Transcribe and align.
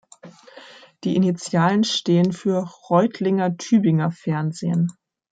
Die 1.03 1.15
Initialen 1.15 1.83
stehen 1.83 2.31
für 2.33 2.67
Reutlinger 2.89 3.55
Tübinger 3.57 4.09
Fernsehen. 4.11 4.87